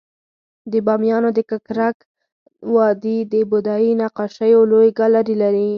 د 0.71 0.73
بامیانو 0.85 1.29
د 1.33 1.39
ککرک 1.51 1.97
وادی 2.75 3.17
د 3.31 3.33
بودایي 3.51 3.91
نقاشیو 4.01 4.61
لوی 4.71 4.89
ګالري 4.99 5.35
لري 5.43 5.69